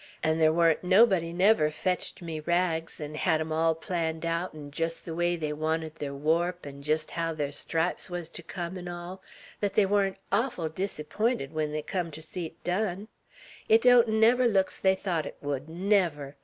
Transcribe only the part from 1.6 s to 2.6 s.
fetched me